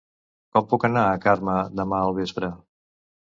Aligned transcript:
Com 0.55 0.63
puc 0.71 0.85
anar 0.87 1.03
a 1.09 1.19
Carme 1.25 1.59
demà 1.81 2.01
al 2.07 2.17
vespre? 2.21 2.51